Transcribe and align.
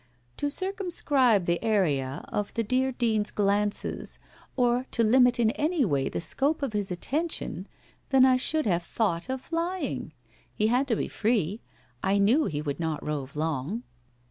—to 0.37 0.49
circumscribe 0.49 1.45
the 1.45 1.63
area 1.63 2.25
of 2.29 2.51
the 2.55 2.63
dear 2.63 2.91
Dean's 2.91 3.29
glances 3.29 4.17
or 4.55 4.87
to 4.89 5.03
limit 5.03 5.39
in 5.39 5.51
any 5.51 5.85
way 5.85 6.09
the 6.09 6.19
scope 6.19 6.63
of 6.63 6.73
his 6.73 6.89
attentions 6.89 7.67
than 8.09 8.25
I 8.25 8.35
should 8.35 8.65
have 8.65 8.81
thought 8.81 9.29
of 9.29 9.41
flying. 9.41 10.11
He 10.55 10.69
had 10.69 10.87
to 10.87 10.95
be 10.95 11.07
free. 11.07 11.61
I 12.01 12.17
knew 12.17 12.45
he 12.45 12.63
would 12.63 12.79
not 12.79 13.05
rove 13.05 13.35
long.' 13.35 13.83